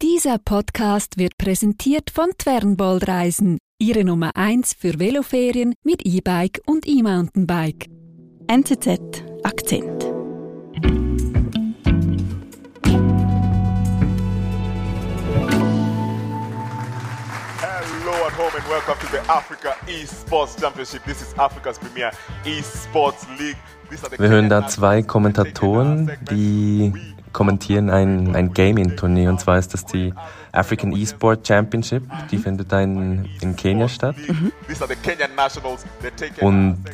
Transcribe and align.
Dieser 0.00 0.38
Podcast 0.38 1.18
wird 1.18 1.36
präsentiert 1.38 2.10
von 2.10 2.30
Twernbold 2.38 3.08
Reisen, 3.08 3.58
Ihre 3.80 4.04
Nummer 4.04 4.30
1 4.36 4.74
für 4.78 5.00
Veloferien 5.00 5.74
mit 5.82 6.06
E-Bike 6.06 6.60
und 6.66 6.86
E-Mountainbike. 6.86 7.86
NZZ 8.46 9.24
Akzent. 9.42 10.04
Hello 17.60 18.12
at 18.24 18.38
home 18.38 18.54
and 18.54 18.68
welcome 18.68 18.94
to 19.00 19.08
the 19.10 19.18
Africa 19.28 19.74
Esports 19.88 20.56
Championship. 20.60 21.02
This 21.06 21.22
is 21.22 21.36
Africa's 21.36 21.76
premier 21.76 22.12
Esports 22.44 23.26
League. 23.36 23.56
Wir 24.16 24.28
hören 24.28 24.48
da 24.48 24.68
zwei 24.68 25.02
Kommentatoren, 25.02 26.12
die. 26.30 26.92
Kommentieren 27.32 27.90
ein, 27.90 28.34
ein 28.34 28.52
Gaming-Turnier. 28.52 29.30
Und 29.30 29.40
zwar 29.40 29.58
ist 29.58 29.74
das 29.74 29.84
die 29.84 30.12
African 30.52 30.92
Esport 30.92 31.46
Championship. 31.46 32.02
Die 32.30 32.38
findet 32.38 32.72
da 32.72 32.80
in, 32.80 33.28
in 33.40 33.56
Kenia 33.56 33.88
statt. 33.88 34.16
Taking 36.16 36.46
Und 36.46 36.84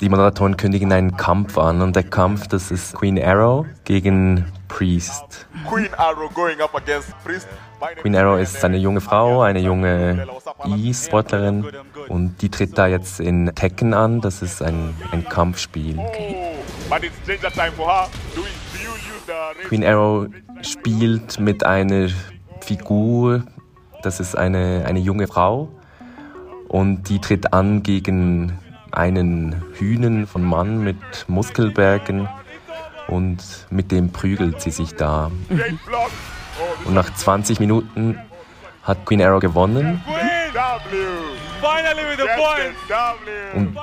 die 0.00 0.08
Moderatoren 0.08 0.56
kündigen 0.56 0.92
einen 0.92 1.16
Kampf 1.16 1.58
an. 1.58 1.82
Und 1.82 1.94
der 1.94 2.04
Kampf, 2.04 2.48
das 2.48 2.70
ist 2.70 2.94
Queen 2.94 3.22
Arrow 3.22 3.66
gegen 3.84 4.46
Priest. 4.68 5.46
Queen 8.00 8.16
Arrow 8.16 8.40
ist 8.40 8.64
eine 8.64 8.78
junge 8.78 9.00
Frau, 9.00 9.42
eine 9.42 9.60
junge 9.60 10.26
E-Sportlerin. 10.64 11.66
Und 12.08 12.40
die 12.42 12.48
tritt 12.48 12.78
da 12.78 12.86
jetzt 12.86 13.20
in 13.20 13.52
Tekken 13.54 13.94
an. 13.94 14.20
Das 14.20 14.42
ist 14.42 14.62
ein, 14.62 14.94
ein 15.12 15.24
Kampfspiel. 15.24 15.98
Oh, 15.98 16.54
Queen 19.68 19.84
Arrow 19.84 20.28
spielt 20.62 21.38
mit 21.38 21.64
einer 21.64 22.08
Figur, 22.60 23.44
das 24.02 24.20
ist 24.20 24.36
eine, 24.36 24.84
eine 24.86 25.00
junge 25.00 25.26
Frau. 25.26 25.68
Und 26.68 27.04
die 27.08 27.20
tritt 27.20 27.52
an 27.52 27.82
gegen 27.82 28.58
einen 28.90 29.62
Hühnen 29.74 30.26
von 30.26 30.42
Mann 30.42 30.82
mit 30.82 30.96
Muskelbergen. 31.28 32.28
Und 33.08 33.66
mit 33.70 33.90
dem 33.92 34.10
prügelt 34.10 34.60
sie 34.60 34.70
sich 34.70 34.94
da. 34.94 35.30
Und 36.84 36.94
nach 36.94 37.12
20 37.12 37.60
Minuten 37.60 38.18
hat 38.82 39.04
Queen 39.04 39.22
Arrow 39.22 39.40
gewonnen. 39.40 40.02
Und 43.54 43.78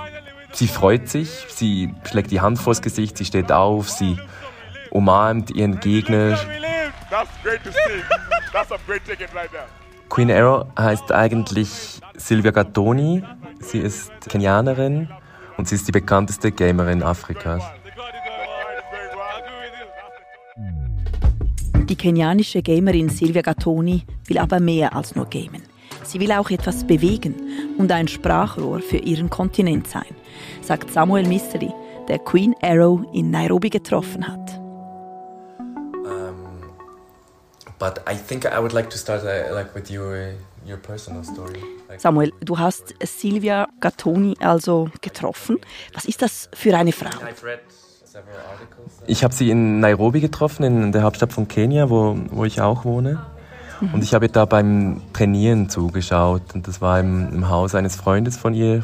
sie 0.51 0.67
freut 0.67 1.09
sich, 1.09 1.45
sie 1.49 1.93
schlägt 2.09 2.31
die 2.31 2.41
Hand 2.41 2.59
vors 2.59 2.81
Gesicht, 2.81 3.17
sie 3.17 3.25
steht 3.25 3.51
auf, 3.51 3.89
sie 3.89 4.17
umarmt 4.91 5.51
ihren 5.51 5.79
Gegner. 5.79 6.37
Queen 10.09 10.31
Arrow 10.31 10.65
heißt 10.77 11.11
eigentlich 11.11 12.01
Silvia 12.15 12.51
Gattoni. 12.51 13.23
Sie 13.59 13.79
ist 13.79 14.11
Kenianerin 14.29 15.09
und 15.57 15.67
sie 15.67 15.75
ist 15.75 15.87
die 15.87 15.91
bekannteste 15.91 16.51
Gamerin 16.51 17.03
Afrikas. 17.03 17.63
Die 21.89 21.95
kenianische 21.95 22.61
Gamerin 22.61 23.09
Silvia 23.09 23.41
Gattoni 23.41 24.03
will 24.27 24.37
aber 24.37 24.59
mehr 24.59 24.95
als 24.95 25.15
nur 25.15 25.25
gamen. 25.25 25.63
Sie 26.03 26.19
will 26.19 26.31
auch 26.31 26.49
etwas 26.51 26.85
bewegen 26.85 27.35
und 27.77 27.91
ein 27.91 28.07
Sprachrohr 28.07 28.79
für 28.79 28.97
ihren 28.97 29.29
Kontinent 29.29 29.87
sein, 29.87 30.15
sagt 30.61 30.91
Samuel 30.91 31.27
Mystery, 31.27 31.71
der 32.07 32.19
Queen 32.19 32.55
Arrow 32.61 33.01
in 33.13 33.31
Nairobi 33.31 33.69
getroffen 33.69 34.27
hat. 34.27 34.58
Samuel, 41.97 42.33
du 42.41 42.59
hast 42.59 42.93
Silvia 43.01 43.67
Gattoni 43.79 44.35
also 44.41 44.89
getroffen. 45.01 45.59
Was 45.93 46.05
ist 46.05 46.21
das 46.21 46.49
für 46.53 46.77
eine 46.77 46.91
Frau? 46.91 47.09
Ich 49.07 49.23
habe 49.23 49.33
sie 49.33 49.49
in 49.49 49.79
Nairobi 49.79 50.19
getroffen, 50.19 50.63
in 50.63 50.91
der 50.91 51.03
Hauptstadt 51.03 51.31
von 51.31 51.47
Kenia, 51.47 51.89
wo, 51.89 52.17
wo 52.29 52.43
ich 52.43 52.59
auch 52.59 52.83
wohne. 52.83 53.25
Und 53.93 54.03
ich 54.03 54.13
habe 54.13 54.25
ihr 54.25 54.31
da 54.31 54.43
beim 54.43 55.01
Trainieren 55.13 55.69
zugeschaut. 55.69 56.53
Und 56.53 56.67
das 56.67 56.81
war 56.81 56.99
im, 56.99 57.33
im 57.33 57.49
Haus 57.49 57.75
eines 57.75 57.95
Freundes 57.95 58.35
von 58.35 58.53
ihr, 58.53 58.83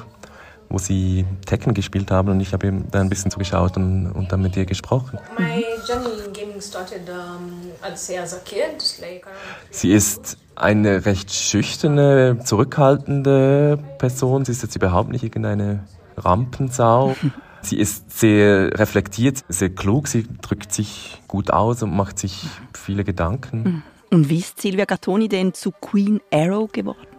wo 0.70 0.78
sie 0.78 1.26
Tekken 1.46 1.74
gespielt 1.74 2.12
haben. 2.12 2.30
Und 2.30 2.40
ich 2.40 2.54
habe 2.54 2.68
ihm 2.68 2.86
da 2.92 3.02
ein 3.02 3.10
bisschen 3.10 3.32
zugeschaut 3.32 3.78
und, 3.78 4.12
und 4.12 4.32
dann 4.32 4.42
mit 4.42 4.56
ihr 4.58 4.66
gesprochen. 4.66 5.20
Um, 5.38 5.46
Sie 9.72 9.92
ist 9.92 10.38
eine 10.56 11.06
recht 11.06 11.34
schüchterne, 11.34 12.40
zurückhaltende 12.44 13.80
Person. 13.98 14.46
Sie 14.46 14.52
ist 14.52 14.64
jetzt 14.64 14.76
überhaupt 14.76 15.10
nicht 15.10 15.24
irgendeine 15.24 15.84
Rampensau. 16.18 17.16
Sie 17.62 17.80
ist 17.80 18.12
sehr 18.18 18.78
reflektiert, 18.78 19.44
sehr 19.50 19.70
klug. 19.70 20.08
Sie 20.08 20.28
drückt 20.42 20.72
sich 20.72 21.20
gut 21.28 21.50
aus 21.50 21.82
und 21.82 21.96
macht 21.96 22.20
sich 22.20 22.46
viele 22.74 23.04
Gedanken. 23.04 23.84
Und 24.12 24.30
wie 24.30 24.38
ist 24.38 24.62
Silvia 24.62 24.86
Gattoni 24.86 25.28
denn 25.28 25.54
zu 25.54 25.72
Queen 25.72 26.22
Arrow 26.32 26.72
geworden? 26.72 27.15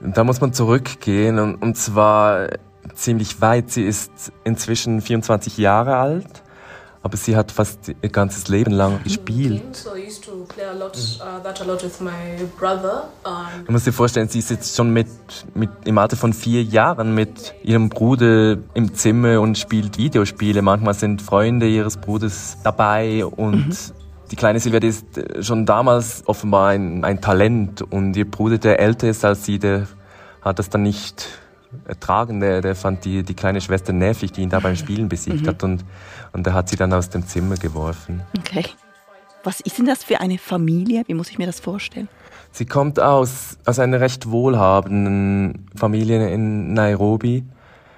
Und 0.00 0.16
Da 0.16 0.24
muss 0.24 0.40
man 0.40 0.52
zurückgehen 0.52 1.38
und, 1.38 1.56
und 1.56 1.76
zwar 1.76 2.48
ziemlich 2.94 3.40
weit. 3.40 3.70
Sie 3.70 3.84
ist 3.84 4.32
inzwischen 4.44 5.00
24 5.00 5.58
Jahre 5.58 5.96
alt, 5.96 6.42
aber 7.02 7.16
sie 7.16 7.36
hat 7.36 7.52
fast 7.52 7.88
ihr 7.88 8.08
ganzes 8.08 8.48
Leben 8.48 8.72
lang 8.72 9.02
gespielt. 9.02 9.62
games, 9.62 9.82
so 9.82 9.94
I 9.94 10.06
used 10.06 10.24
to 10.24 10.44
play 10.48 10.64
a 10.64 10.72
lot, 10.72 10.96
uh, 10.96 11.42
that 11.42 11.60
a 11.60 11.64
lot 11.64 11.82
with 11.82 12.00
my 12.00 12.10
brother. 12.58 13.08
And 13.24 13.66
Du 13.66 13.72
musst 13.72 13.86
dir 13.86 13.92
vorstellen, 13.92 14.28
sie 14.28 14.38
ist 14.40 14.50
jetzt 14.50 14.76
schon 14.76 14.90
mit, 14.92 15.08
mit 15.54 15.70
im 15.84 15.98
Alter 15.98 16.16
von 16.16 16.32
vier 16.32 16.62
Jahren 16.62 17.14
mit 17.14 17.54
ihrem 17.62 17.88
Bruder 17.88 18.56
im 18.74 18.94
Zimmer 18.94 19.40
und 19.40 19.58
spielt 19.58 19.98
Videospiele. 19.98 20.62
Manchmal 20.62 20.94
sind 20.94 21.22
Freunde 21.22 21.68
ihres 21.68 21.96
Bruders 21.96 22.56
dabei 22.62 23.24
und 23.24 23.76
die 24.30 24.36
kleine 24.36 24.60
Silvia, 24.60 24.80
ist 24.80 25.18
äh, 25.18 25.42
schon 25.42 25.66
damals 25.66 26.22
offenbar 26.26 26.70
ein, 26.70 27.04
ein 27.04 27.20
Talent 27.20 27.82
und 27.82 28.16
ihr 28.16 28.30
Bruder, 28.30 28.58
der 28.58 28.80
älter 28.80 29.08
ist 29.08 29.24
als 29.24 29.44
sie, 29.44 29.58
der 29.58 29.86
hat 30.42 30.58
das 30.58 30.70
dann 30.70 30.82
nicht 30.82 31.26
ertragen. 31.86 32.40
Der, 32.40 32.60
der 32.60 32.74
fand 32.74 33.04
die, 33.04 33.22
die 33.22 33.34
kleine 33.34 33.60
Schwester 33.60 33.92
nervig, 33.92 34.32
die 34.32 34.42
ihn 34.42 34.50
da 34.50 34.60
beim 34.60 34.76
Spielen 34.82 35.08
besiegt 35.08 35.46
hat 35.46 35.62
und, 35.62 35.84
und 36.32 36.46
der 36.46 36.54
hat 36.54 36.68
sie 36.68 36.76
dann 36.76 36.92
aus 36.92 37.10
dem 37.10 37.26
Zimmer 37.26 37.56
geworfen. 37.56 38.22
Okay. 38.38 38.64
Was 39.44 39.60
ist 39.60 39.78
denn 39.78 39.86
das 39.86 40.04
für 40.04 40.20
eine 40.20 40.36
Familie? 40.36 41.04
Wie 41.06 41.14
muss 41.14 41.30
ich 41.30 41.38
mir 41.38 41.46
das 41.46 41.60
vorstellen? 41.60 42.08
Sie 42.50 42.66
kommt 42.66 42.98
aus, 42.98 43.58
aus 43.64 43.78
einer 43.78 44.00
recht 44.00 44.30
wohlhabenden 44.30 45.66
Familie 45.76 46.28
in 46.32 46.72
Nairobi 46.72 47.44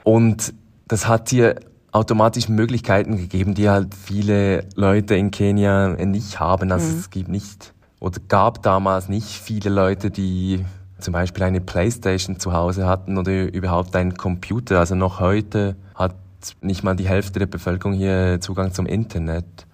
und 0.04 0.52
das 0.86 1.06
hat 1.06 1.32
ihr 1.32 1.56
automatisch 1.92 2.48
Möglichkeiten 2.48 3.16
gegeben, 3.16 3.54
die 3.54 3.68
halt 3.68 3.94
viele 3.94 4.68
Leute 4.74 5.14
in 5.16 5.30
Kenia 5.30 5.88
nicht 6.04 6.40
haben. 6.40 6.70
Also 6.72 6.96
es 6.96 7.10
gibt 7.10 7.28
nicht 7.28 7.74
oder 7.98 8.20
gab 8.28 8.62
damals 8.62 9.08
nicht 9.08 9.28
viele 9.28 9.70
Leute, 9.70 10.10
die 10.10 10.64
zum 10.98 11.12
Beispiel 11.12 11.44
eine 11.44 11.60
Playstation 11.60 12.38
zu 12.38 12.52
Hause 12.52 12.86
hatten 12.86 13.18
oder 13.18 13.52
überhaupt 13.52 13.94
einen 13.96 14.16
Computer. 14.16 14.78
Also 14.78 14.94
noch 14.94 15.20
heute 15.20 15.76
hat 15.94 16.14
nicht 16.60 16.82
mal 16.82 16.96
die 16.96 17.08
Hälfte 17.08 17.38
der 17.38 17.46
Bevölkerung 17.46 17.94
hier 17.94 18.40
Zugang 18.40 18.72
zum 18.72 18.86
Internet. 18.86 19.66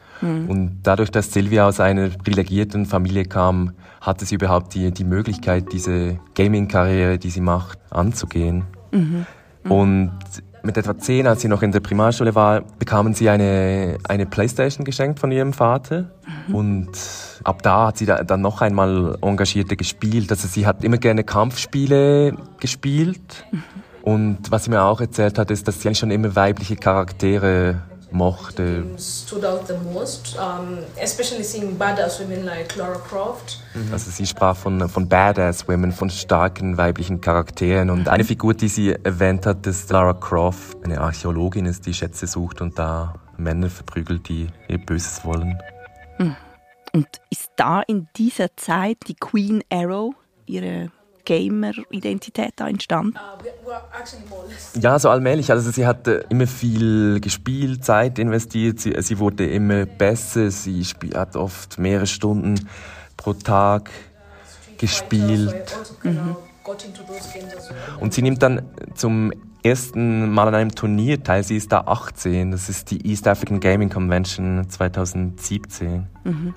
Und 0.49 0.79
dadurch, 0.83 1.11
dass 1.11 1.31
Silvia 1.31 1.69
aus 1.69 1.79
einer 1.79 2.09
privilegierten 2.09 2.87
Familie 2.87 3.27
kam, 3.27 3.73
hatte 4.01 4.25
sie 4.25 4.37
überhaupt 4.37 4.75
die, 4.75 4.91
die 4.91 5.05
Möglichkeit, 5.05 5.73
diese 5.73 6.19
Gaming-Karriere, 6.35 7.19
die 7.19 7.29
sie 7.29 7.43
macht, 7.43 7.79
anzugehen. 7.91 8.65
Und 9.69 10.13
mit 10.63 10.77
etwa 10.77 10.99
zehn, 10.99 11.27
als 11.27 11.43
sie 11.43 11.49
noch 11.49 11.63
in 11.63 11.73
der 11.73 11.81
Primarschule 11.81 12.35
war, 12.35 12.63
bekamen 12.79 13.15
sie 13.15 13.29
eine, 13.29 13.99
eine 14.09 14.27
Playstation 14.27 14.85
geschenkt 14.85 15.21
von 15.21 15.31
ihrem 15.31 15.53
Vater. 15.53 16.11
Und 16.53 16.91
ab 17.45 17.63
da 17.63 17.89
hat 17.89 17.99
sie 17.99 18.07
da, 18.07 18.23
dann 18.25 18.41
noch 18.41 18.61
einmal 18.61 19.17
engagierter 19.23 19.77
gespielt. 19.77 20.31
Also 20.31 20.49
sie 20.49 20.67
hat 20.67 20.85
immer 20.85 20.99
gerne 20.99 21.25
Kampfspiele 21.25 22.37
gespielt. 22.59 23.47
Und 24.03 24.51
was 24.51 24.65
sie 24.65 24.71
mir 24.71 24.83
auch 24.83 25.01
erzählt 25.01 25.39
hat, 25.39 25.51
ist, 25.51 25.67
dass 25.67 25.81
sie 25.81 25.89
eigentlich 25.89 25.99
schon 25.99 26.11
immer 26.11 26.35
weibliche 26.37 26.77
Charaktere 26.77 27.83
mochte. 28.17 28.85
most, 29.93 30.37
um, 30.39 30.79
like 32.45 32.69
Croft. 33.09 33.61
Also 33.93 34.11
sie 34.11 34.27
sprach 34.27 34.57
von, 34.57 34.89
von 34.89 35.09
Badass 35.09 35.69
Women, 35.69 35.93
von 35.93 36.11
starken 36.11 36.77
weiblichen 36.77 37.21
Charakteren. 37.21 37.91
Und 37.91 38.09
eine 38.09 38.25
Figur, 38.25 38.55
die 38.55 38.69
sie 38.69 38.93
erwähnt 38.93 39.47
hat, 39.47 39.67
ist 39.67 39.91
Lara 39.91 40.15
Croft, 40.15 40.79
eine 40.85 41.01
Archäologin 41.01 41.67
ist, 41.67 41.87
die 41.87 41.95
Schätze 41.95 42.27
sucht 42.27 42.61
und 42.61 42.79
da 42.79 43.15
Männer 43.37 43.69
verprügelt, 43.69 44.29
die 44.29 44.49
ihr 44.69 44.79
Böses 44.79 45.25
wollen. 45.25 45.59
Und 46.97 47.09
ist 47.31 47.51
da 47.57 47.83
in 47.83 48.09
dieser 48.17 48.57
Zeit 48.57 48.97
die 49.07 49.17
Queen 49.17 49.63
Arrow, 49.71 50.15
ihre 50.47 50.91
Gamer-Identität 51.27 52.55
da 52.57 52.69
entstanden? 52.69 53.19
Less 54.49 54.73
Ja, 54.83 54.99
so 54.99 55.11
allmählich. 55.11 55.51
Also 55.51 55.71
sie 55.71 55.87
hat 55.87 56.09
äh, 56.09 56.25
immer 56.31 56.47
viel 56.47 57.21
gespielt, 57.21 57.85
Zeit 57.85 58.19
investiert. 58.19 58.81
Sie, 58.81 58.95
sie 59.03 59.19
wurde 59.19 59.47
immer 59.47 59.85
besser. 59.85 60.51
Sie 60.51 60.83
hat 61.15 61.37
oft 61.37 61.79
mehrere 61.79 62.07
Stunden 62.07 62.67
pro 63.19 63.35
Tag 63.35 63.91
gespielt. 64.79 65.77
Well. 66.03 66.37
Und 68.01 68.15
sie 68.15 68.23
nimmt 68.23 68.43
dann 68.43 68.63
zum 68.95 69.33
ersten 69.63 70.31
Mal 70.31 70.49
an 70.49 70.55
einem 70.55 70.75
Turnier 70.75 71.23
teil. 71.23 71.43
Sie 71.43 71.57
ist 71.57 71.73
da 71.73 71.81
18. 71.81 72.53
Das 72.53 72.69
ist 72.69 72.91
die 72.91 73.05
East 73.07 73.27
African 73.27 73.61
Gaming 73.61 73.89
Convention 73.89 74.69
2017. 74.69 76.07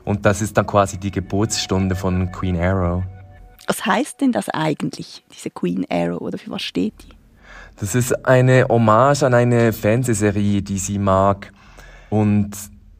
Und 0.05 0.25
das 0.25 0.41
ist 0.41 0.57
dann 0.57 0.67
quasi 0.67 0.97
die 0.97 1.11
Geburtsstunde 1.11 1.95
von 1.95 2.31
Queen 2.31 2.59
Arrow. 2.59 3.03
Was 3.69 3.85
heißt 3.85 4.19
denn 4.21 4.31
das 4.31 4.49
eigentlich, 4.49 5.23
diese 5.31 5.51
Queen 5.51 5.85
Arrow, 5.91 6.19
oder 6.21 6.39
für 6.39 6.49
was 6.49 6.63
steht 6.63 6.95
die? 7.03 7.13
Das 7.79 7.93
ist 7.93 8.25
eine 8.25 8.65
Hommage 8.67 9.21
an 9.21 9.35
eine 9.35 9.73
Fernsehserie, 9.73 10.63
die 10.63 10.79
sie 10.79 10.97
mag. 10.97 11.53
Und 12.09 12.49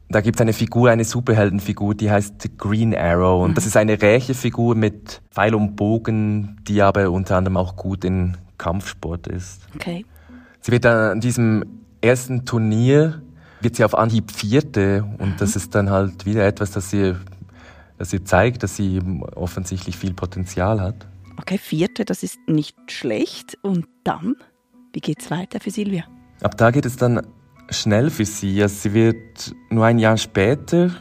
da 0.08 0.20
gibt 0.20 0.36
es 0.36 0.40
eine 0.40 0.52
Figur, 0.52 0.88
eine 0.90 1.02
Superheldenfigur, 1.02 1.96
die 1.96 2.08
heißt 2.08 2.56
Green 2.56 2.94
Arrow. 2.94 3.42
Und 3.42 3.56
das 3.56 3.66
ist 3.66 3.76
eine 3.76 4.00
Rächefigur 4.00 4.76
mit 4.76 5.20
Pfeil 5.32 5.56
und 5.56 5.74
Bogen, 5.74 6.60
die 6.68 6.80
aber 6.82 7.10
unter 7.10 7.36
anderem 7.36 7.56
auch 7.56 7.74
gut 7.74 8.04
in 8.04 8.36
Kampfsport 8.56 9.26
ist. 9.26 9.62
Okay. 9.74 10.06
Sie 10.60 10.70
wird 10.70 10.84
dann 10.84 11.14
an 11.14 11.20
diesem 11.20 11.64
ersten 12.00 12.44
Turnier, 12.44 13.22
wird 13.60 13.74
sie 13.74 13.82
auf 13.82 13.98
Anhieb 13.98 14.30
Vierte. 14.30 15.04
Und 15.18 15.40
das 15.40 15.56
ist 15.56 15.74
dann 15.74 15.90
halt 15.90 16.26
wieder 16.26 16.46
etwas, 16.46 16.70
das 16.70 16.92
ihr, 16.92 17.18
das 18.00 18.14
ihr 18.14 18.24
zeigt, 18.24 18.62
dass 18.62 18.76
sie 18.76 18.98
offensichtlich 19.36 19.94
viel 19.94 20.14
Potenzial 20.14 20.80
hat. 20.80 21.06
Okay, 21.36 21.58
vierte, 21.58 22.06
das 22.06 22.22
ist 22.22 22.38
nicht 22.46 22.74
schlecht. 22.90 23.58
Und 23.60 23.86
dann? 24.04 24.36
Wie 24.94 25.00
geht's 25.00 25.30
weiter 25.30 25.60
für 25.60 25.70
Silvia? 25.70 26.04
Ab 26.40 26.56
da 26.56 26.70
geht 26.70 26.86
es 26.86 26.96
dann 26.96 27.26
schnell 27.68 28.08
für 28.08 28.24
sie. 28.24 28.62
Also 28.62 28.74
sie 28.74 28.94
wird 28.94 29.54
nur 29.68 29.84
ein 29.84 29.98
Jahr 29.98 30.16
später, 30.16 30.92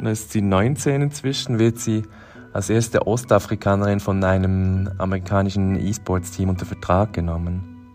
da 0.00 0.08
ist 0.08 0.32
sie 0.32 0.40
19 0.40 1.02
inzwischen, 1.02 1.58
wird 1.58 1.80
sie 1.80 2.04
als 2.54 2.70
erste 2.70 3.06
Ostafrikanerin 3.06 4.00
von 4.00 4.24
einem 4.24 4.88
amerikanischen 4.96 5.78
E-Sports-Team 5.78 6.48
unter 6.48 6.64
Vertrag 6.64 7.12
genommen. 7.12 7.94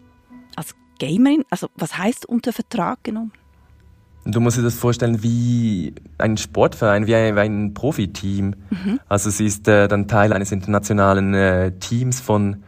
Als 0.56 0.76
Gamerin, 1.00 1.44
also 1.50 1.70
was 1.76 1.98
heißt 1.98 2.28
unter 2.28 2.54
Vertrag 2.54 3.04
genommen? 3.04 3.32
Du 4.26 4.40
musst 4.40 4.58
dir 4.58 4.62
das 4.62 4.76
vorstellen 4.76 5.22
wie 5.22 5.94
ein 6.18 6.38
Sportverein, 6.38 7.08
wie 7.08 7.16
ein, 7.16 7.36
wie 7.36 7.40
ein 7.40 7.74
Profiteam. 7.74 8.56
Also 9.10 9.30
sie 9.30 9.46
ist 9.46 9.68
äh, 9.68 9.88
dann 9.88 10.08
Teil 10.08 10.32
eines 10.34 10.52
internationalen 10.52 11.34
äh, 11.34 11.72
Teams 11.74 12.22
von 12.22 12.64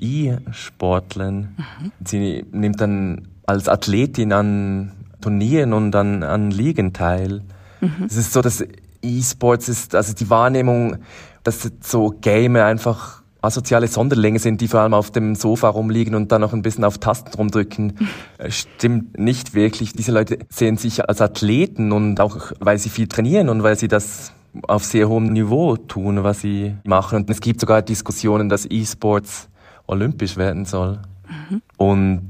E-Sportlern. 0.00 1.56
Sie 2.04 2.44
nimmt 2.52 2.80
dann 2.80 3.28
als 3.46 3.68
Athletin 3.68 4.32
an 4.32 4.92
Turnieren 5.20 5.72
und 5.72 5.94
an, 5.94 6.22
an 6.22 6.50
Ligen 6.50 6.92
teil. 6.92 7.42
Es 8.06 8.16
ist 8.16 8.32
so, 8.32 8.42
dass 8.42 8.64
E-Sports 9.02 9.68
ist, 9.68 9.94
also 9.94 10.14
die 10.14 10.30
Wahrnehmung, 10.30 10.98
dass 11.42 11.68
so 11.80 12.10
Gamer 12.20 12.64
einfach 12.64 13.21
asoziale 13.42 13.88
Sonderlinge 13.88 14.38
sind, 14.38 14.60
die 14.60 14.68
vor 14.68 14.80
allem 14.80 14.94
auf 14.94 15.10
dem 15.10 15.34
Sofa 15.34 15.68
rumliegen 15.68 16.14
und 16.14 16.32
dann 16.32 16.40
noch 16.40 16.52
ein 16.52 16.62
bisschen 16.62 16.84
auf 16.84 16.98
Tasten 16.98 17.34
rumdrücken, 17.34 17.98
stimmt 18.48 19.18
nicht 19.18 19.54
wirklich. 19.54 19.92
Diese 19.92 20.12
Leute 20.12 20.38
sehen 20.48 20.76
sich 20.76 21.08
als 21.08 21.20
Athleten 21.20 21.92
und 21.92 22.20
auch 22.20 22.52
weil 22.60 22.78
sie 22.78 22.88
viel 22.88 23.08
trainieren 23.08 23.48
und 23.48 23.62
weil 23.62 23.76
sie 23.76 23.88
das 23.88 24.32
auf 24.62 24.84
sehr 24.84 25.08
hohem 25.08 25.32
Niveau 25.32 25.76
tun, 25.76 26.22
was 26.24 26.40
sie 26.40 26.76
machen. 26.84 27.20
Und 27.20 27.30
es 27.30 27.40
gibt 27.40 27.60
sogar 27.60 27.82
Diskussionen, 27.82 28.48
dass 28.48 28.66
E-Sports 28.70 29.48
olympisch 29.86 30.36
werden 30.36 30.64
soll. 30.64 31.00
Und 31.76 32.28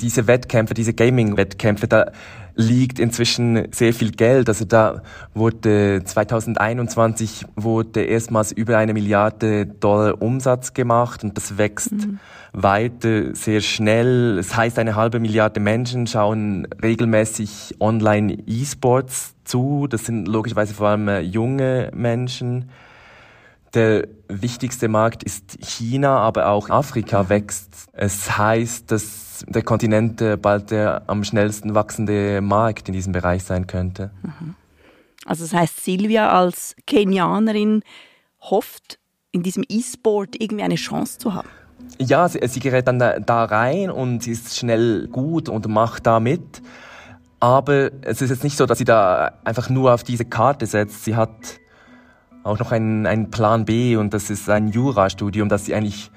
diese 0.00 0.26
Wettkämpfe, 0.26 0.74
diese 0.74 0.94
Gaming-Wettkämpfe, 0.94 1.88
da 1.88 2.12
liegt 2.54 2.98
inzwischen 2.98 3.68
sehr 3.72 3.92
viel 3.92 4.10
Geld. 4.10 4.48
Also 4.48 4.64
da 4.64 5.02
wurde 5.34 6.02
2021 6.04 7.46
wurde 7.56 8.02
erstmals 8.02 8.52
über 8.52 8.78
eine 8.78 8.92
Milliarde 8.92 9.66
Dollar 9.66 10.20
Umsatz 10.20 10.74
gemacht 10.74 11.24
und 11.24 11.36
das 11.36 11.58
wächst 11.58 11.94
weiter 12.52 13.34
sehr 13.34 13.60
schnell. 13.60 14.38
Es 14.38 14.54
heißt, 14.54 14.78
eine 14.78 14.94
halbe 14.94 15.20
Milliarde 15.20 15.60
Menschen 15.60 16.06
schauen 16.06 16.68
regelmäßig 16.82 17.76
online 17.80 18.38
E-Sports 18.46 19.34
zu. 19.44 19.86
Das 19.88 20.04
sind 20.04 20.28
logischerweise 20.28 20.74
vor 20.74 20.88
allem 20.88 21.08
äh, 21.08 21.20
junge 21.20 21.90
Menschen. 21.94 22.68
Der 23.74 24.06
wichtigste 24.28 24.88
Markt 24.88 25.22
ist 25.22 25.58
China, 25.64 26.18
aber 26.18 26.48
auch 26.48 26.68
Afrika 26.68 27.28
wächst. 27.30 27.88
Es 27.92 28.36
heißt, 28.36 28.90
dass 28.90 29.44
der 29.48 29.62
Kontinent 29.62 30.20
äh, 30.20 30.36
bald 30.36 30.70
der 30.70 31.04
am 31.06 31.24
schnellsten 31.24 31.74
wachsende 31.74 32.40
Markt 32.42 32.88
in 32.88 32.94
diesem 32.94 33.12
Bereich 33.12 33.44
sein 33.44 33.66
könnte. 33.66 34.10
Also 35.24 35.44
das 35.44 35.54
heißt, 35.54 35.84
Silvia 35.84 36.30
als 36.30 36.76
Kenianerin 36.86 37.82
hofft, 38.40 38.98
in 39.30 39.42
diesem 39.42 39.64
E-Sport 39.68 40.36
irgendwie 40.38 40.64
eine 40.64 40.74
Chance 40.74 41.18
zu 41.18 41.32
haben. 41.32 41.48
Ja, 41.98 42.28
sie, 42.28 42.40
sie 42.46 42.60
gerät 42.60 42.86
dann 42.86 42.98
da, 42.98 43.18
da 43.18 43.44
rein 43.44 43.90
und 43.90 44.22
sie 44.22 44.32
ist 44.32 44.56
schnell 44.56 45.08
gut 45.08 45.48
und 45.48 45.66
macht 45.68 46.06
da 46.06 46.20
mit. 46.20 46.62
Aber 47.40 47.90
es 48.02 48.20
ist 48.22 48.30
jetzt 48.30 48.44
nicht 48.44 48.56
so, 48.56 48.66
dass 48.66 48.78
sie 48.78 48.84
da 48.84 49.32
einfach 49.44 49.68
nur 49.68 49.94
auf 49.94 50.04
diese 50.04 50.24
Karte 50.24 50.66
setzt. 50.66 51.04
Sie 51.04 51.16
hat 51.16 51.30
auch 52.44 52.58
noch 52.58 52.72
einen, 52.72 53.06
einen 53.06 53.30
Plan 53.30 53.64
B 53.64 53.96
und 53.96 54.14
das 54.14 54.30
ist 54.30 54.48
ein 54.48 54.68
Jurastudium, 54.68 55.48
das 55.48 55.66
sie 55.66 55.74
eigentlich 55.74 56.10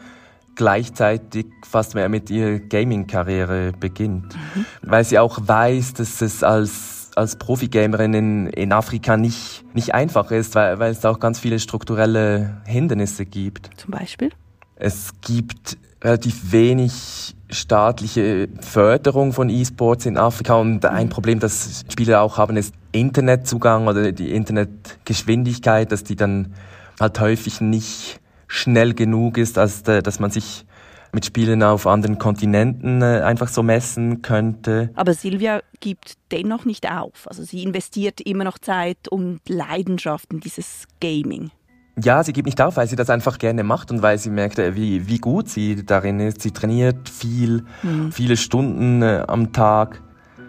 gleichzeitig 0.56 1.48
fast 1.64 1.96
mehr 1.96 2.10
mit 2.10 2.30
ihrer 2.30 2.60
Gaming-Karriere 2.60 3.74
beginnt. 3.80 4.36
Weil 4.82 5.04
sie 5.04 5.20
auch 5.20 5.38
weiß, 5.42 5.94
dass 5.96 6.22
es 6.22 6.44
als, 6.44 7.12
als 7.16 7.36
Profigamerin 7.36 8.14
in, 8.14 8.48
in 8.48 8.72
Afrika 8.72 9.18
nicht, 9.18 9.66
nicht 9.74 9.94
einfach 9.94 10.32
ist, 10.32 10.56
weil, 10.56 10.80
weil 10.80 10.92
es 10.92 11.02
da 11.02 11.12
auch 11.12 11.20
ganz 11.20 11.40
viele 11.40 11.60
strukturelle 11.60 12.62
Hindernisse 12.66 13.26
gibt. 13.26 13.70
Zum 13.78 13.92
Beispiel? 13.92 14.32
Es 14.78 15.12
gibt 15.22 15.78
relativ 16.06 16.52
wenig 16.52 17.36
staatliche 17.50 18.48
Förderung 18.60 19.34
von 19.34 19.50
E-Sports 19.50 20.06
in 20.06 20.18
Afrika 20.18 20.56
und 20.56 20.86
ein 20.86 21.10
Problem, 21.10 21.40
das 21.40 21.84
Spieler 21.92 22.22
auch 22.22 22.38
haben, 22.38 22.58
ist 22.58 22.74
Internetzugang 22.92 23.88
oder 23.88 24.12
die 24.12 24.32
Internetgeschwindigkeit, 24.32 25.92
dass 25.92 26.04
die 26.04 26.16
dann 26.16 26.54
halt 27.00 27.20
häufig 27.20 27.60
nicht 27.62 28.20
schnell 28.48 28.94
genug 28.94 29.38
ist, 29.38 29.58
als 29.58 29.82
äh, 29.88 30.02
dass 30.02 30.20
man 30.20 30.32
sich 30.32 30.66
mit 31.12 31.26
Spielen 31.26 31.64
auf 31.64 31.88
anderen 31.88 32.20
Kontinenten 32.20 33.02
äh, 33.02 33.22
einfach 33.22 33.48
so 33.48 33.64
messen 33.64 34.22
könnte. 34.22 34.92
Aber 34.96 35.14
Silvia 35.14 35.62
gibt 35.80 36.14
dennoch 36.32 36.66
nicht 36.66 36.90
auf. 36.90 37.28
Also 37.28 37.44
sie 37.44 37.64
investiert 37.64 38.22
immer 38.22 38.44
noch 38.44 38.60
Zeit 38.60 39.08
und 39.10 39.40
Leidenschaft 39.48 40.32
in 40.34 40.42
dieses 40.42 40.86
Gaming. 41.00 41.52
Ja, 42.02 42.24
sie 42.24 42.34
gibt 42.34 42.46
nicht 42.46 42.62
auf, 42.62 42.76
weil 42.76 42.88
sie 42.88 42.98
das 42.98 43.10
einfach 43.10 43.38
gerne 43.38 43.64
macht 43.64 43.90
und 43.90 44.02
weil 44.02 44.18
sie 44.18 44.30
merkt, 44.30 44.60
äh, 44.60 44.76
wie, 44.76 45.08
wie 45.08 45.18
gut 45.18 45.48
sie 45.50 45.86
darin 45.86 46.20
ist. 46.20 46.42
Sie 46.42 46.52
trainiert 46.52 47.08
viel, 47.08 47.66
viele 48.12 48.36
Stunden 48.36 49.02
äh, 49.02 49.24
am 49.28 49.54
Tag 49.54 50.02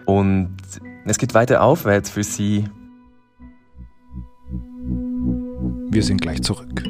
und 0.05 0.57
es 1.05 1.17
geht 1.17 1.33
weiter 1.33 1.61
aufwärts 1.61 2.09
für 2.09 2.23
sie. 2.23 2.65
Wir 5.89 6.03
sind 6.03 6.21
gleich 6.21 6.41
zurück. 6.41 6.83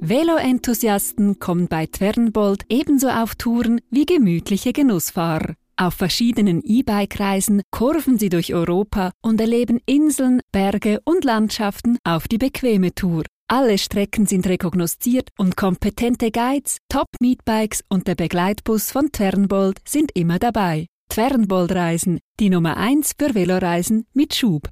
Velo-Enthusiasten 0.00 1.38
kommen 1.38 1.66
bei 1.66 1.86
Twernbold 1.86 2.64
ebenso 2.68 3.08
auf 3.08 3.34
Touren 3.34 3.80
wie 3.90 4.06
gemütliche 4.06 4.72
Genussfahrer. 4.72 5.54
Auf 5.78 5.92
verschiedenen 5.92 6.62
E-Bike-Reisen 6.64 7.60
kurven 7.70 8.18
sie 8.18 8.30
durch 8.30 8.54
Europa 8.54 9.12
und 9.22 9.38
erleben 9.42 9.78
Inseln, 9.84 10.40
Berge 10.50 11.00
und 11.04 11.24
Landschaften 11.24 11.98
auf 12.02 12.28
die 12.28 12.38
bequeme 12.38 12.94
Tour. 12.94 13.24
Alle 13.46 13.76
Strecken 13.76 14.26
sind 14.26 14.46
rekognosziert 14.46 15.28
und 15.36 15.54
kompetente 15.54 16.30
Guides, 16.30 16.78
Top-Meetbikes 16.88 17.84
und 17.90 18.08
der 18.08 18.14
Begleitbus 18.14 18.90
von 18.90 19.12
Twernbold 19.12 19.78
sind 19.86 20.12
immer 20.14 20.38
dabei. 20.38 20.86
Twernbold-Reisen, 21.10 22.20
die 22.40 22.48
Nummer 22.48 22.78
1 22.78 23.12
für 23.18 23.34
Veloreisen 23.34 24.06
mit 24.14 24.34
Schub. 24.34 24.70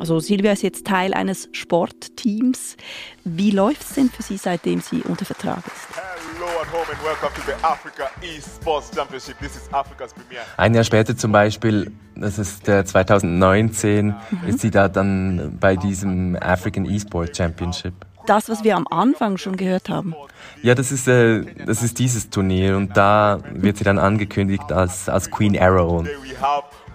Also 0.00 0.18
Silvia 0.18 0.52
ist 0.52 0.62
jetzt 0.62 0.86
Teil 0.86 1.12
eines 1.12 1.50
Sportteams. 1.52 2.78
Wie 3.24 3.50
läuft 3.50 3.82
es 3.82 3.92
denn 3.96 4.08
für 4.08 4.22
sie, 4.22 4.38
seitdem 4.38 4.80
sie 4.80 5.02
unter 5.02 5.26
Vertrag 5.26 5.58
ist? 5.58 5.94
Hello 5.94 6.46
at 6.58 6.72
home 6.72 6.86
and 6.90 7.04
welcome 7.04 7.30
to 7.34 7.42
the 7.46 7.52
Africa 7.62 8.04
Esports 8.22 8.90
Championship. 8.96 9.38
This 9.40 9.56
is 9.56 9.68
Africa's 9.70 10.14
premiere. 10.14 10.40
Ein 10.56 10.72
Jahr 10.72 10.84
später 10.84 11.14
zum 11.14 11.32
Beispiel, 11.32 11.92
das 12.16 12.38
ist 12.38 12.66
äh, 12.66 12.82
2019, 12.82 14.14
ist 14.46 14.60
sie 14.60 14.70
da 14.70 14.88
dann 14.88 15.58
bei 15.60 15.76
diesem 15.76 16.34
African 16.40 16.86
E-Sport 16.86 17.36
Championship. 17.36 17.92
Das, 18.26 18.48
was 18.48 18.64
wir 18.64 18.76
am 18.76 18.86
Anfang 18.88 19.36
schon 19.36 19.56
gehört 19.56 19.90
haben. 19.90 20.14
Ja, 20.62 20.74
das 20.74 20.92
ist, 20.92 21.08
äh, 21.08 21.44
das 21.66 21.82
ist 21.82 21.98
dieses 21.98 22.30
Turnier 22.30 22.78
und 22.78 22.96
da 22.96 23.38
wird 23.52 23.76
sie 23.76 23.84
dann 23.84 23.98
angekündigt 23.98 24.72
als, 24.72 25.10
als 25.10 25.30
Queen 25.30 25.58
Arrow. 25.58 26.06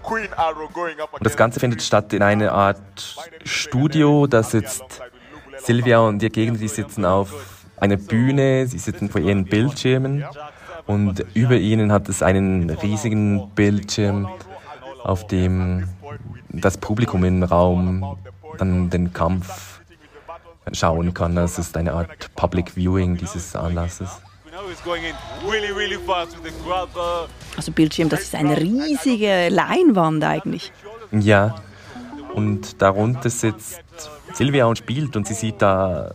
Und 0.07 1.25
das 1.25 1.37
Ganze 1.37 1.59
findet 1.59 1.81
statt 1.81 2.13
in 2.13 2.21
einer 2.21 2.51
Art 2.51 3.17
Studio. 3.43 4.27
Da 4.27 4.43
sitzt 4.43 5.01
Silvia 5.57 5.99
und 5.99 6.21
ihr 6.21 6.29
Gegner, 6.29 6.57
die 6.57 6.67
sitzen 6.67 7.05
auf 7.05 7.61
einer 7.77 7.97
Bühne, 7.97 8.67
sie 8.67 8.77
sitzen 8.77 9.09
vor 9.09 9.21
ihren 9.21 9.45
Bildschirmen. 9.45 10.25
Und 10.85 11.25
über 11.33 11.55
ihnen 11.55 11.91
hat 11.91 12.09
es 12.09 12.21
einen 12.21 12.69
riesigen 12.69 13.49
Bildschirm, 13.55 14.29
auf 15.03 15.27
dem 15.27 15.87
das 16.49 16.77
Publikum 16.77 17.23
im 17.23 17.43
Raum 17.43 18.17
dann 18.57 18.89
den 18.89 19.11
Kampf 19.11 19.81
schauen 20.71 21.13
kann. 21.13 21.35
Das 21.35 21.59
ist 21.59 21.75
eine 21.77 21.93
Art 21.93 22.33
Public 22.35 22.71
Viewing 22.75 23.17
dieses 23.17 23.55
Anlasses. 23.55 24.21
Now 24.55 24.69
he's 24.69 24.81
going 24.85 25.03
in 25.03 25.15
really, 25.45 25.73
really 25.73 25.97
fast 25.97 26.31
with 26.41 26.53
the 26.53 26.63
crowd. 26.63 26.87
Also 27.57 27.73
Bildschirm, 27.73 28.07
das 28.07 28.21
ist 28.21 28.35
eine 28.35 28.55
riesige 28.55 29.49
Leinwand 29.49 30.23
eigentlich. 30.23 30.71
Ja, 31.11 31.55
und 32.33 32.81
darunter 32.81 33.29
sitzt 33.29 33.81
Silvia 34.33 34.65
und 34.67 34.77
spielt 34.77 35.17
und 35.17 35.27
sie 35.27 35.33
sieht 35.33 35.61
da 35.61 36.09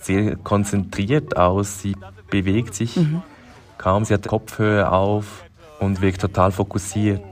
sehr 0.00 0.36
konzentriert 0.36 1.36
aus. 1.36 1.82
Sie 1.82 1.94
bewegt 2.30 2.74
sich 2.74 2.98
kaum, 3.76 4.06
sie 4.06 4.14
hat 4.14 4.26
Kopfhöhe 4.28 4.90
auf 4.90 5.44
und 5.78 6.00
wirkt 6.00 6.22
total 6.22 6.52
fokussiert. 6.52 7.22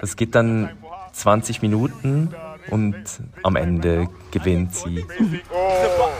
Das 0.00 0.16
geht 0.16 0.34
dann 0.34 0.70
20 1.12 1.62
Minuten 1.62 2.34
und 2.68 2.96
am 3.44 3.54
Ende 3.54 4.08
gewinnt 4.32 4.74
sie. 4.74 5.06
oh! 5.52 6.13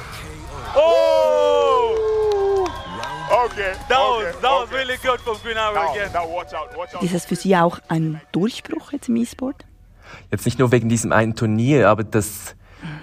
Ist 7.00 7.14
das 7.14 7.24
für 7.26 7.36
Sie 7.36 7.56
auch 7.56 7.78
ein 7.88 8.20
Durchbruch 8.32 8.92
jetzt 8.92 9.08
im 9.08 9.16
E-Sport? 9.16 9.64
Jetzt 10.30 10.44
nicht 10.44 10.58
nur 10.58 10.72
wegen 10.72 10.88
diesem 10.88 11.12
einen 11.12 11.34
Turnier, 11.34 11.88
aber 11.88 12.04
das, 12.04 12.54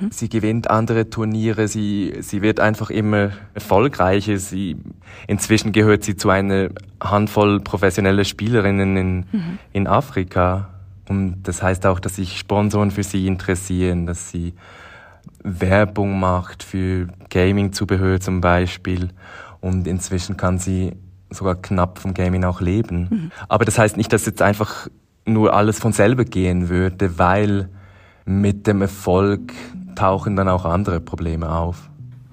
sie 0.09 0.29
gewinnt 0.29 0.69
andere 0.69 1.09
Turniere, 1.09 1.67
sie, 1.67 2.15
sie 2.21 2.41
wird 2.41 2.59
einfach 2.59 2.89
immer 2.89 3.31
erfolgreicher. 3.53 4.37
Sie, 4.37 4.77
inzwischen 5.27 5.71
gehört 5.71 6.03
sie 6.03 6.15
zu 6.15 6.29
einer 6.29 6.69
Handvoll 7.01 7.59
professioneller 7.59 8.23
Spielerinnen 8.23 8.97
in, 8.97 9.25
in 9.73 9.87
Afrika. 9.87 10.69
Und 11.07 11.43
das 11.43 11.61
heißt 11.61 11.85
auch, 11.85 11.99
dass 11.99 12.15
sich 12.15 12.37
Sponsoren 12.37 12.91
für 12.91 13.03
sie 13.03 13.27
interessieren, 13.27 14.05
dass 14.05 14.29
sie 14.29 14.53
Werbung 15.43 16.19
macht 16.19 16.63
für 16.63 17.07
Gaming-Zubehör 17.29 18.19
zum 18.19 18.41
Beispiel. 18.41 19.09
Und 19.61 19.87
inzwischen 19.87 20.37
kann 20.37 20.57
sie 20.57 20.93
sogar 21.29 21.55
knapp 21.55 21.99
vom 21.99 22.13
Gaming 22.13 22.43
auch 22.43 22.61
leben. 22.61 23.31
Aber 23.47 23.63
das 23.63 23.77
heißt 23.77 23.95
nicht, 23.95 24.11
dass 24.11 24.25
jetzt 24.25 24.41
einfach 24.41 24.87
nur 25.25 25.53
alles 25.53 25.79
von 25.79 25.93
selber 25.93 26.25
gehen 26.25 26.69
würde, 26.69 27.17
weil 27.17 27.69
mit 28.25 28.67
dem 28.67 28.81
Erfolg 28.81 29.53
tauchen 29.95 30.35
dann 30.35 30.49
auch 30.49 30.65
andere 30.65 30.99
Probleme 30.99 31.49
auf. 31.51 31.89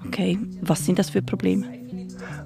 Okay, 0.07 0.39
was 0.61 0.85
sind 0.85 0.97
das 0.99 1.11
für 1.11 1.21
Probleme? 1.21 1.65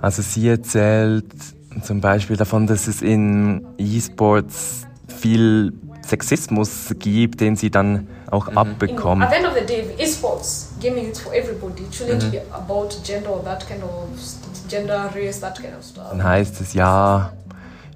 Also 0.02 0.22
sie 0.22 0.48
erzählt 0.50 1.34
zum 1.82 2.02
Beispiel 2.02 2.36
davon, 2.36 2.68
dass 2.68 2.88
es 2.88 3.02
in 3.02 3.66
E-Sports 3.78 4.86
viel 5.08 5.74
Sexismus 6.06 6.94
gibt, 7.00 7.40
den 7.40 7.56
sie 7.56 7.72
dann 7.72 8.08
auch 8.30 8.48
know, 8.48 8.60
abbekommt. 8.60 9.24
at 9.24 9.30
the 9.32 9.38
end 9.38 9.48
of 9.48 9.54
the 9.54 9.66
day, 9.66 9.86
esports, 9.98 10.74
gaming 10.82 11.10
is 11.10 11.20
for 11.20 11.34
everybody. 11.34 11.84
It 11.84 11.94
shouldn't 11.94 12.32
be 12.32 12.42
about 12.52 12.90
gender 13.04 13.30
or 13.30 13.44
that 13.44 13.66
kind 13.68 13.82
of 13.84 13.90
gender, 14.74 15.10
race. 15.16 15.40
Dann 15.40 16.24
heißt 16.24 16.60
es, 16.62 16.74
ja, 16.74 17.32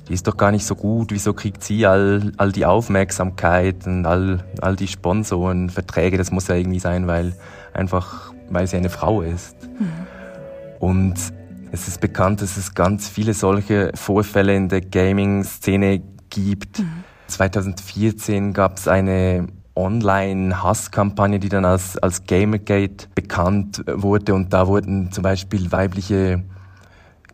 die 0.07 0.13
ist 0.13 0.27
doch 0.27 0.37
gar 0.37 0.51
nicht 0.51 0.65
so 0.65 0.75
gut, 0.75 1.11
wieso 1.11 1.33
kriegt 1.33 1.63
sie 1.63 1.87
all, 1.87 2.31
all 2.37 2.51
die 2.51 2.65
Aufmerksamkeit 2.65 3.87
und 3.87 4.05
all, 4.05 4.43
all 4.61 4.75
die 4.75 4.87
Sponsoren, 4.87 5.71
Verträge, 5.71 6.17
das 6.17 6.31
muss 6.31 6.47
ja 6.47 6.55
irgendwie 6.55 6.79
sein, 6.79 7.07
weil 7.07 7.33
einfach, 7.73 8.31
weil 8.49 8.67
sie 8.67 8.77
eine 8.77 8.91
Frau 8.91 9.23
ist. 9.23 9.55
Und 10.79 11.15
es 11.71 11.87
ist 11.87 11.99
bekannt, 11.99 12.43
dass 12.43 12.57
es 12.57 12.75
ganz 12.75 13.09
viele 13.09 13.33
solche 13.33 13.91
Vorfälle 13.95 14.55
in 14.55 14.69
der 14.69 14.81
Gaming-Szene 14.81 16.01
gibt. 16.29 16.83
2014 17.27 18.53
gab 18.53 18.77
es 18.77 18.87
eine 18.87 19.47
Online-Hasskampagne, 19.75 21.39
die 21.39 21.49
dann 21.49 21.65
als, 21.65 21.97
als 21.97 22.23
Gamergate 22.25 23.07
bekannt 23.15 23.83
wurde 23.87 24.35
und 24.35 24.53
da 24.53 24.67
wurden 24.67 25.11
zum 25.11 25.23
Beispiel 25.23 25.71
weibliche 25.71 26.43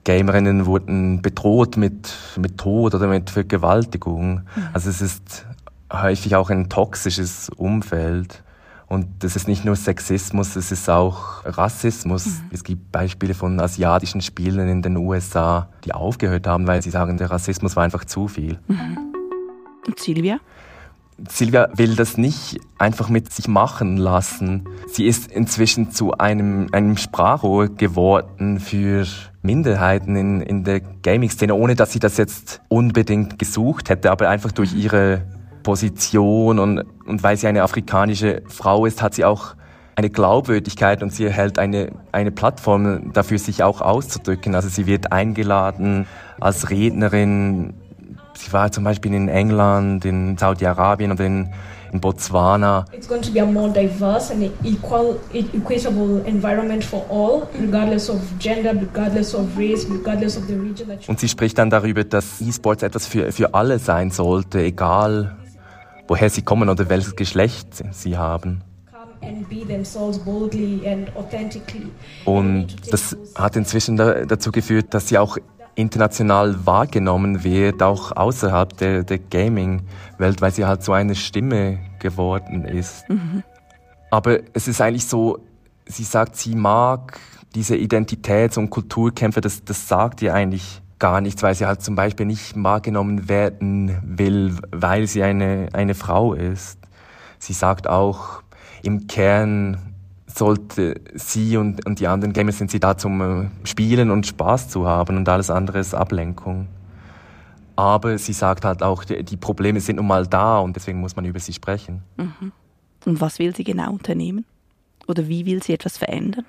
Gamerinnen 0.04 0.66
wurden 0.66 1.22
bedroht 1.22 1.78
mit, 1.78 2.14
mit 2.38 2.58
Tod 2.58 2.94
oder 2.96 3.08
mit 3.08 3.30
Vergewaltigung. 3.30 4.42
Also 4.74 4.90
es 4.90 5.02
ist 5.02 5.46
häufig 5.92 6.36
auch 6.36 6.50
ein 6.50 6.70
toxisches 6.70 7.50
Umfeld. 7.50 8.44
Und 8.88 9.08
das 9.24 9.36
ist 9.36 9.48
nicht 9.48 9.66
nur 9.66 9.76
Sexismus, 9.76 10.56
es 10.56 10.72
ist 10.72 10.90
auch 10.90 11.44
Rassismus. 11.46 12.42
Es 12.52 12.64
gibt 12.64 12.92
Beispiele 12.92 13.34
von 13.34 13.60
asiatischen 13.60 14.22
Spielern 14.22 14.68
in 14.68 14.82
den 14.82 14.98
USA, 14.98 15.70
die 15.86 15.94
aufgehört 15.94 16.46
haben, 16.48 16.68
weil 16.68 16.82
sie 16.82 16.92
sagen, 16.92 17.18
der 17.18 17.32
Rassismus 17.32 17.76
war 17.76 17.84
einfach 17.84 18.06
zu 18.06 18.28
viel. 18.28 18.60
Und 19.88 20.00
Silvia? 20.00 20.40
Silvia 21.30 21.70
will 21.76 21.96
das 21.96 22.18
nicht 22.18 22.60
einfach 22.78 23.10
mit 23.10 23.32
sich 23.32 23.48
machen 23.48 23.98
lassen. 23.98 24.68
Sie 24.88 25.06
ist 25.06 25.32
inzwischen 25.32 25.92
zu 25.92 26.14
einem, 26.14 26.68
einem 26.72 26.98
Sprachrohr 26.98 27.70
geworden 27.70 28.60
für 28.60 29.06
Minderheiten 29.42 30.16
in, 30.16 30.42
in 30.42 30.64
der 30.64 30.80
Gaming-Szene, 30.80 31.54
ohne 31.54 31.76
dass 31.76 31.92
sie 31.92 32.00
das 32.00 32.18
jetzt 32.18 32.62
unbedingt 32.70 33.40
gesucht 33.40 33.90
hätte, 33.90 34.12
aber 34.12 34.30
einfach 34.30 34.52
durch 34.52 34.74
ihre 34.74 35.22
Position 35.64 36.60
und, 36.60 36.84
und 37.06 37.24
weil 37.24 37.38
sie 37.38 37.48
eine 37.48 37.64
afrikanische 37.64 38.42
Frau 38.48 38.86
ist, 38.86 39.02
hat 39.02 39.14
sie 39.14 39.26
auch 39.26 39.56
eine 39.96 40.10
Glaubwürdigkeit 40.10 41.04
und 41.04 41.14
sie 41.14 41.26
erhält 41.26 41.60
eine, 41.60 41.92
eine 42.12 42.32
Plattform 42.32 43.14
dafür, 43.14 43.38
sich 43.38 43.64
auch 43.64 43.82
auszudrücken. 43.82 44.56
Also 44.56 44.68
sie 44.68 44.88
wird 44.88 45.12
eingeladen 45.12 46.08
als 46.40 46.70
Rednerin 46.70 47.74
Sie 48.36 48.52
war 48.52 48.72
zum 48.72 48.84
Beispiel 48.84 49.14
in 49.14 49.28
England, 49.28 50.06
in 50.06 50.38
Saudi-Arabien 50.38 51.12
und 51.12 51.20
in, 51.20 51.50
in 51.92 52.02
Botswana. 52.02 52.86
It's 52.92 53.08
going 53.08 53.22
to 53.22 53.32
be 53.32 53.42
a 53.42 53.46
more 53.46 53.70
diverse 53.70 54.32
and 54.32 54.52
equal, 54.64 55.20
equitable 55.34 56.22
environment 56.26 56.84
for 56.84 57.06
all, 57.10 57.48
regardless 57.60 58.10
of 58.10 58.20
gender, 58.40 58.72
regardless 58.74 59.36
of 59.36 59.58
race, 59.58 59.86
regardless 59.90 60.38
of 60.38 60.46
the 60.48 60.56
region 60.56 60.90
Und 61.08 61.20
sie 61.20 61.30
spricht 61.30 61.58
dann 61.58 61.70
darüber, 61.70 62.04
dass 62.04 62.42
E-Sports 62.42 62.84
etwas 62.84 63.06
für, 63.08 63.32
für 63.32 63.54
alle 63.54 63.80
sein 63.80 64.10
sollte, 64.12 64.60
egal 64.62 65.36
woher 66.08 66.30
sie 66.30 66.42
kommen 66.42 66.70
oder 66.70 66.90
welches 66.90 67.16
Geschlecht 67.16 67.84
sie 67.92 68.18
haben. 68.18 68.62
Und 72.26 72.94
das 72.94 73.18
hat 73.36 73.56
inzwischen 73.56 73.96
da, 73.96 74.26
dazu 74.26 74.52
geführt, 74.52 74.94
dass 74.94 75.08
sie 75.08 75.18
auch 75.18 75.38
international 75.76 76.66
wahrgenommen 76.66 77.44
wird, 77.44 77.82
auch 77.82 78.12
außerhalb 78.12 78.78
der, 78.78 79.04
der 79.04 79.20
Gaming-Welt, 79.20 80.42
weil 80.42 80.52
sie 80.52 80.66
halt 80.66 80.84
so 80.84 80.94
eine 80.94 81.16
Stimme 81.16 81.80
geworden 82.00 82.66
ist. 82.66 83.06
Aber 84.12 84.40
es 84.54 84.68
ist 84.68 84.82
eigentlich 84.82 85.08
so, 85.08 85.40
sie 85.86 86.04
sagt, 86.04 86.36
sie 86.36 86.56
mag 86.56 87.20
diese 87.56 87.76
Identitäts- 87.76 88.58
und 88.58 88.70
Kulturkämpfe, 88.70 89.42
das, 89.42 89.64
das 89.64 89.88
sagt 89.88 90.22
ihr 90.22 90.34
eigentlich 90.34 90.82
gar 91.00 91.22
nichts, 91.22 91.44
weil 91.44 91.56
sie 91.56 91.66
halt 91.66 91.82
zum 91.82 91.96
Beispiel 91.96 92.26
nicht 92.26 92.54
wahrgenommen 92.56 93.28
werden 93.28 93.98
will, 94.04 94.56
weil 94.72 95.08
sie 95.08 95.24
eine, 95.24 95.70
eine 95.74 95.96
Frau 95.96 96.34
ist. 96.34 96.80
Sie 97.40 97.54
sagt 97.54 97.88
auch, 97.88 98.42
im 98.84 99.08
Kern 99.08 99.93
sollte 100.34 100.96
sie 101.14 101.58
und, 101.58 101.86
und 101.86 102.00
die 102.00 102.08
anderen 102.08 102.34
Gamer 102.34 102.52
sind 102.52 102.72
sie 102.72 102.80
da 102.80 102.98
zum 102.98 103.22
äh, 103.22 103.50
Spielen 103.64 104.10
und 104.12 104.26
Spaß 104.26 104.70
zu 104.70 104.88
haben 104.88 105.18
und 105.18 105.30
alles 105.30 105.50
andere 105.50 105.80
ist 105.80 105.94
Ablenkung. 105.94 106.68
Aber 107.76 108.18
sie 108.18 108.34
sagt 108.34 108.66
halt 108.66 108.84
auch, 108.84 109.04
die, 109.04 109.24
die 109.24 109.38
Probleme 109.38 109.80
sind 109.80 109.98
nun 109.98 110.08
mal 110.08 110.28
da 110.28 110.60
und 110.60 110.76
deswegen 110.76 111.00
muss 111.00 111.16
man 111.16 111.26
über 111.26 111.40
sie 111.40 111.54
sprechen. 111.54 112.04
Und 113.06 113.22
was 113.22 113.40
will 113.40 113.56
sie 113.56 113.64
genau 113.64 113.92
unternehmen? 113.92 114.46
Oder 115.08 115.28
wie 115.28 115.46
will 115.46 115.62
sie 115.62 115.74
etwas 115.74 115.98
verändern? 115.98 116.46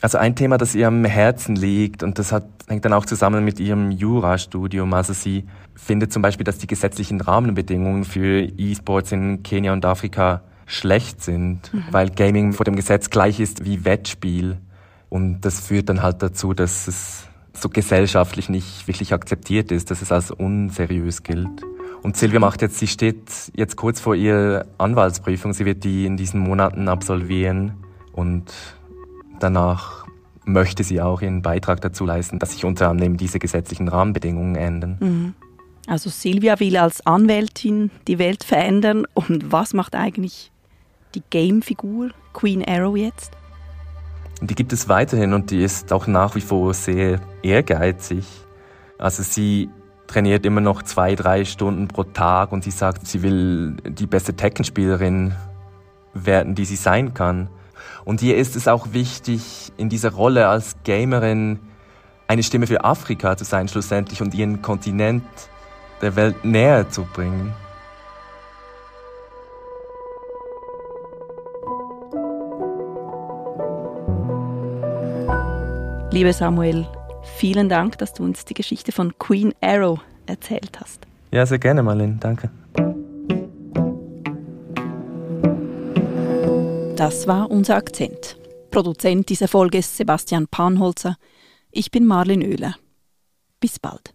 Also 0.00 0.18
ein 0.18 0.34
Thema, 0.34 0.58
das 0.58 0.74
ihr 0.74 0.88
am 0.88 1.04
Herzen 1.04 1.54
liegt 1.54 2.02
und 2.02 2.18
das 2.18 2.32
hat, 2.32 2.44
hängt 2.66 2.84
dann 2.84 2.92
auch 2.92 3.06
zusammen 3.06 3.44
mit 3.44 3.60
ihrem 3.60 3.90
Jurastudium. 3.90 4.92
Also 4.94 5.12
sie 5.12 5.44
findet 5.74 6.12
zum 6.12 6.22
Beispiel, 6.22 6.44
dass 6.44 6.58
die 6.58 6.66
gesetzlichen 6.66 7.20
Rahmenbedingungen 7.20 8.04
für 8.04 8.42
E-Sports 8.42 9.12
in 9.12 9.42
Kenia 9.42 9.72
und 9.72 9.84
Afrika 9.84 10.42
schlecht 10.72 11.22
sind, 11.22 11.70
weil 11.90 12.10
Gaming 12.10 12.52
vor 12.52 12.64
dem 12.64 12.76
Gesetz 12.76 13.10
gleich 13.10 13.40
ist 13.40 13.64
wie 13.64 13.84
Wettspiel. 13.84 14.58
Und 15.08 15.42
das 15.42 15.60
führt 15.60 15.88
dann 15.88 16.02
halt 16.02 16.22
dazu, 16.22 16.54
dass 16.54 16.88
es 16.88 17.28
so 17.52 17.68
gesellschaftlich 17.68 18.48
nicht 18.48 18.86
wirklich 18.88 19.12
akzeptiert 19.12 19.70
ist, 19.70 19.90
dass 19.90 20.00
es 20.00 20.10
als 20.10 20.30
unseriös 20.30 21.22
gilt. 21.22 21.62
Und 22.02 22.16
Silvia 22.16 22.40
macht 22.40 22.62
jetzt, 22.62 22.78
sie 22.78 22.86
steht 22.86 23.30
jetzt 23.54 23.76
kurz 23.76 24.00
vor 24.00 24.14
ihrer 24.14 24.64
Anwaltsprüfung. 24.78 25.52
Sie 25.52 25.64
wird 25.64 25.84
die 25.84 26.06
in 26.06 26.16
diesen 26.16 26.40
Monaten 26.40 26.88
absolvieren 26.88 27.74
und 28.12 28.52
danach 29.38 30.06
möchte 30.44 30.82
sie 30.82 31.00
auch 31.00 31.22
ihren 31.22 31.42
Beitrag 31.42 31.80
dazu 31.80 32.04
leisten, 32.04 32.38
dass 32.38 32.52
sich 32.52 32.64
unter 32.64 32.88
anderem 32.88 33.16
diese 33.16 33.38
gesetzlichen 33.38 33.88
Rahmenbedingungen 33.88 34.56
ändern. 34.56 35.34
Also 35.86 36.10
Silvia 36.10 36.58
will 36.60 36.76
als 36.76 37.04
Anwältin 37.06 37.90
die 38.08 38.18
Welt 38.18 38.44
verändern. 38.44 39.04
Und 39.14 39.52
was 39.52 39.74
macht 39.74 39.94
eigentlich 39.94 40.51
die 41.14 41.22
Game-Figur 41.30 42.10
Queen 42.32 42.64
Arrow 42.66 42.96
jetzt? 42.96 43.32
Die 44.40 44.54
gibt 44.54 44.72
es 44.72 44.88
weiterhin 44.88 45.34
und 45.34 45.50
die 45.50 45.62
ist 45.62 45.92
auch 45.92 46.06
nach 46.06 46.34
wie 46.34 46.40
vor 46.40 46.74
sehr 46.74 47.20
ehrgeizig. 47.42 48.26
Also 48.98 49.22
sie 49.22 49.70
trainiert 50.06 50.44
immer 50.44 50.60
noch 50.60 50.82
zwei, 50.82 51.14
drei 51.14 51.44
Stunden 51.44 51.88
pro 51.88 52.02
Tag 52.04 52.52
und 52.52 52.64
sie 52.64 52.70
sagt, 52.70 53.06
sie 53.06 53.22
will 53.22 53.76
die 53.84 54.06
beste 54.06 54.34
Tekken-Spielerin 54.34 55.34
werden, 56.14 56.54
die 56.54 56.64
sie 56.64 56.76
sein 56.76 57.14
kann. 57.14 57.48
Und 58.04 58.20
ihr 58.22 58.36
ist 58.36 58.56
es 58.56 58.68
auch 58.68 58.92
wichtig, 58.92 59.72
in 59.76 59.88
dieser 59.88 60.12
Rolle 60.12 60.48
als 60.48 60.76
Gamerin 60.84 61.60
eine 62.26 62.42
Stimme 62.42 62.66
für 62.66 62.84
Afrika 62.84 63.36
zu 63.36 63.44
sein 63.44 63.68
schlussendlich 63.68 64.22
und 64.22 64.34
ihren 64.34 64.62
Kontinent 64.62 65.24
der 66.00 66.16
Welt 66.16 66.44
näher 66.44 66.88
zu 66.90 67.04
bringen. 67.04 67.54
Liebe 76.12 76.34
Samuel, 76.34 76.86
vielen 77.38 77.70
Dank, 77.70 77.96
dass 77.96 78.12
du 78.12 78.22
uns 78.22 78.44
die 78.44 78.52
Geschichte 78.52 78.92
von 78.92 79.16
Queen 79.18 79.54
Arrow 79.62 79.98
erzählt 80.26 80.78
hast. 80.78 81.06
Ja, 81.30 81.46
sehr 81.46 81.58
gerne, 81.58 81.82
Marlene. 81.82 82.18
Danke. 82.20 82.50
Das 86.96 87.26
war 87.26 87.50
unser 87.50 87.76
Akzent. 87.76 88.36
Produzent 88.70 89.30
dieser 89.30 89.48
Folge 89.48 89.78
ist 89.78 89.96
Sebastian 89.96 90.48
Panholzer. 90.48 91.16
Ich 91.70 91.90
bin 91.90 92.04
Marlin 92.04 92.42
Oehler. 92.42 92.74
Bis 93.58 93.78
bald. 93.78 94.12